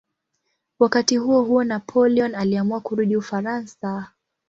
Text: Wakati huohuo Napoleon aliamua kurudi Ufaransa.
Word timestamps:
Wakati 0.79 1.17
huohuo 1.17 1.63
Napoleon 1.63 2.35
aliamua 2.35 2.79
kurudi 2.79 3.15
Ufaransa. 3.17 4.11